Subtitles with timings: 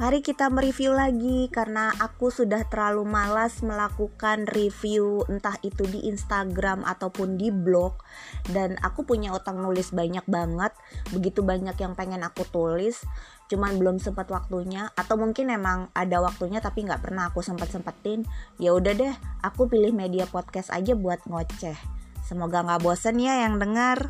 [0.00, 6.88] Mari kita mereview lagi karena aku sudah terlalu malas melakukan review entah itu di Instagram
[6.88, 8.00] ataupun di blog
[8.48, 10.72] dan aku punya utang nulis banyak banget,
[11.12, 13.04] begitu banyak yang pengen aku tulis,
[13.52, 18.24] cuman belum sempat waktunya atau mungkin emang ada waktunya tapi nggak pernah aku sempat sempetin.
[18.56, 19.12] Ya udah deh,
[19.44, 21.76] aku pilih media podcast aja buat ngoceh.
[22.24, 24.08] Semoga nggak bosen ya yang dengar.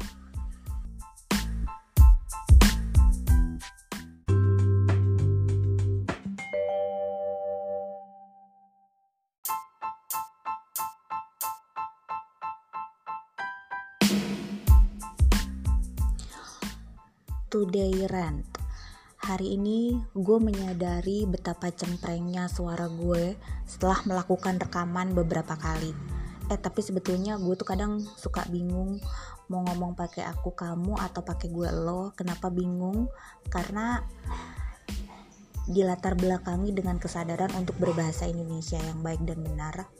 [17.50, 18.46] Today Rant.
[19.27, 23.34] Hari ini gue menyadari betapa cemprengnya suara gue
[23.66, 25.90] setelah melakukan rekaman beberapa kali.
[26.46, 29.02] Eh tapi sebetulnya gue tuh kadang suka bingung
[29.50, 32.15] mau ngomong pakai aku kamu atau pakai gue lo.
[32.15, 33.10] Kenapa bingung?
[33.51, 33.98] Karena
[35.66, 39.90] di latar belakangi dengan kesadaran untuk berbahasa Indonesia yang baik dan benar.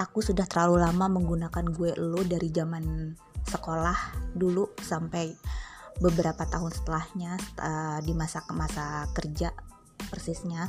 [0.00, 3.12] Aku sudah terlalu lama menggunakan gue lo dari zaman
[3.44, 5.36] sekolah dulu sampai
[6.00, 9.52] beberapa tahun setelahnya uh, di masa ke masa kerja
[10.12, 10.68] persisnya.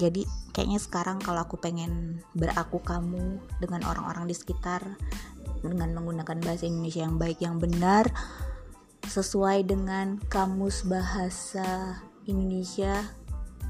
[0.00, 0.24] Jadi
[0.56, 4.82] kayaknya sekarang kalau aku pengen beraku kamu dengan orang-orang di sekitar
[5.60, 8.08] dengan menggunakan bahasa Indonesia yang baik yang benar
[9.06, 13.06] sesuai dengan kamus bahasa Indonesia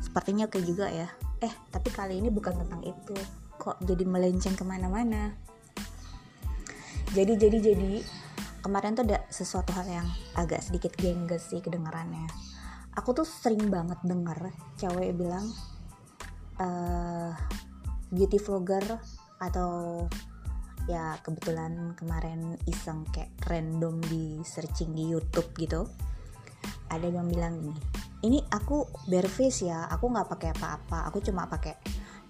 [0.00, 1.10] sepertinya oke juga ya.
[1.44, 3.16] Eh tapi kali ini bukan tentang itu.
[3.60, 5.34] Kok jadi melenceng ke mana-mana?
[7.12, 7.92] Jadi jadi jadi
[8.66, 12.26] kemarin tuh ada sesuatu hal yang agak sedikit gengges sih kedengarannya.
[12.98, 15.46] Aku tuh sering banget denger cewek bilang
[16.58, 17.30] uh,
[18.10, 18.82] beauty vlogger
[19.38, 20.02] atau
[20.90, 25.82] ya kebetulan kemarin iseng kayak random di searching di YouTube gitu
[26.86, 27.74] ada yang bilang gini
[28.22, 31.74] ini aku bare face ya aku nggak pakai apa-apa aku cuma pakai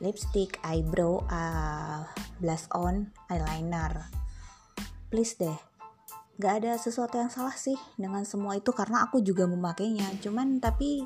[0.01, 2.05] lipstick eyebrow uh,
[2.41, 4.09] blush on eyeliner.
[5.09, 5.76] Please deh
[6.37, 10.05] gak ada sesuatu yang salah sih dengan semua itu karena aku juga memakainya.
[10.21, 11.05] Cuman tapi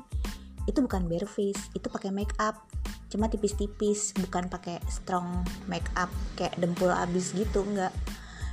[0.69, 2.67] itu bukan bare face itu pakai make up.
[3.11, 7.91] Cuma tipis-tipis bukan pakai strong make up kayak dempul abis gitu enggak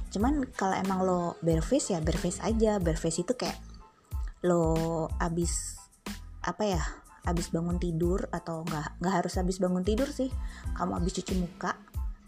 [0.09, 2.81] cuman kalau emang lo bare face ya bare face aja.
[2.81, 3.59] Bare face itu kayak
[4.47, 5.77] lo abis
[6.47, 6.83] apa ya
[7.28, 10.33] abis bangun tidur atau nggak nggak harus abis bangun tidur sih.
[10.78, 11.77] Kamu abis cuci muka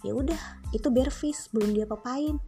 [0.01, 0.41] ya udah
[0.73, 2.41] itu bare face belum dia papain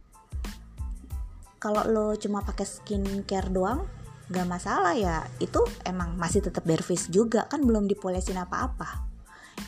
[1.63, 3.87] kalau lo cuma pakai skincare doang
[4.27, 5.23] gak masalah ya.
[5.39, 9.07] Itu emang masih tetap bare face juga kan belum dipolesin apa-apa.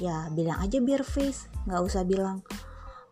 [0.03, 2.43] Ya bilang aja bare face nggak usah bilang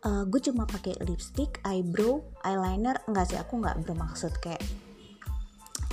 [0.04, 3.00] e, eh, gue cuma pakai lipstick eyebrow eyeliner.
[3.08, 4.60] Enggak sih aku nggak bermaksud kayak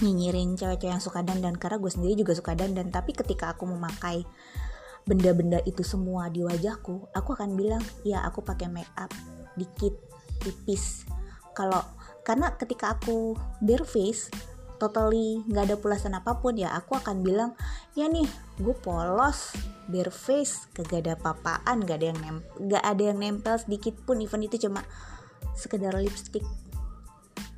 [0.02, 2.90] nyinyirin cewek-cewek yang suka dandan karena gue sendiri juga suka dandan.
[2.90, 4.26] Tapi ketika aku memakai
[5.06, 9.14] benda-benda itu semua di wajahku aku akan bilang ya aku pakai make up
[9.54, 9.94] dikit
[10.42, 11.06] tipis.
[11.54, 11.82] Kalau
[12.26, 14.28] karena ketika aku bare face
[14.80, 17.52] totally nggak ada pulasan apa pun ya aku akan bilang
[17.92, 18.24] ya nih
[18.56, 19.52] gue polos
[19.90, 24.24] bare face kagak ada papaan gak ada yang nempel gak ada yang nempel sedikit pun
[24.24, 24.80] even itu cuma
[25.54, 26.44] sekedar lipstick.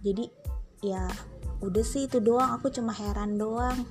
[0.02, 0.26] Jadi
[0.82, 1.06] ya
[1.62, 2.58] udah sih itu doang.
[2.58, 3.86] Aku cuma heran doang.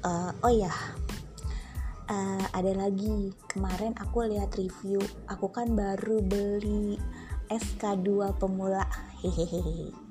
[0.00, 0.72] Uh, oh ya
[2.08, 3.34] uh, ada lagi.
[3.50, 6.96] Kemarin aku lihat review aku kan baru beli
[7.52, 8.86] SK2 pemula
[9.22, 9.92] hehehe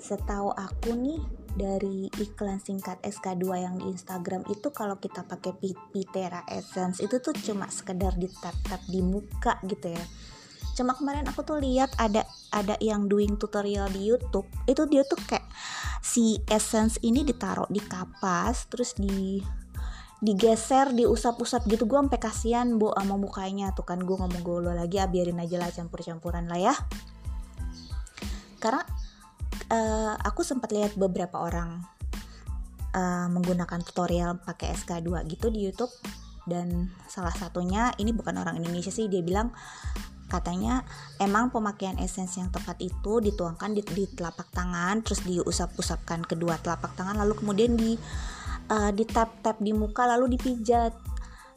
[0.00, 1.20] setahu aku nih
[1.54, 5.54] dari iklan singkat SK2 yang di Instagram itu kalau kita pakai
[5.90, 10.04] Pitera Essence itu tuh cuma sekedar di tap-tap di muka gitu ya.
[10.78, 12.24] Cuma kemarin aku tuh lihat ada
[12.54, 15.44] ada yang doing tutorial di YouTube itu dia tuh kayak
[16.00, 19.42] si essence ini ditaruh di kapas terus di
[20.22, 21.84] digeser diusap-usap gitu.
[21.84, 23.74] Gue sampai kasihan bu sama mukanya.
[23.74, 26.74] Tuh kan gue ngomong gue lagi ah, biarin aja lah campur-campuran lah ya
[28.60, 28.84] karena
[29.72, 31.80] uh, aku sempat lihat beberapa orang
[32.92, 35.92] uh, menggunakan tutorial pakai SK2 gitu di YouTube.
[36.44, 39.52] Dan salah satunya ini bukan orang Indonesia sih dia bilang
[40.30, 40.86] katanya
[41.18, 46.94] emang pemakaian essence yang tepat itu dituangkan di, di telapak tangan terus diusap-usapkan kedua telapak
[46.94, 47.98] tangan lalu kemudian di
[48.70, 50.94] uh, di tap tap di muka lalu dipijat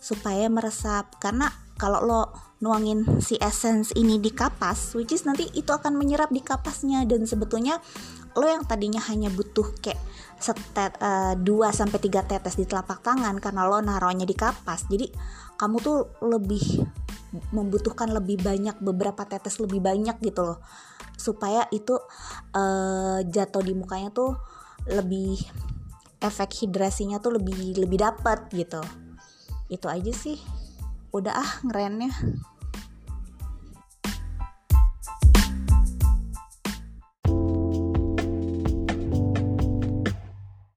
[0.04, 1.16] supaya meresap.
[1.22, 1.48] Karena
[1.78, 2.22] kalau lo
[2.64, 7.04] nuangin si essence ini di kapas which is nanti itu akan menyerap di kapasnya.
[7.04, 7.82] Dan sebetulnya
[8.38, 10.00] lo yang tadinya hanya butuh kayak
[10.40, 14.88] setet uh, 2 sampai 3 tetes di telapak tangan karena lo naruhnya di kapas.
[14.88, 15.12] Jadi
[15.60, 16.84] kamu tuh lebih
[17.50, 20.60] membutuhkan lebih banyak beberapa tetes lebih banyak gitu loh.
[21.18, 21.98] Supaya itu
[22.54, 24.38] uh, jatuh di mukanya tuh
[24.88, 25.40] lebih
[26.24, 28.80] efek hidrasinya tuh lebih lebih dapat gitu.
[29.68, 30.63] Itu aja sih
[31.14, 32.10] udah ah ngerennya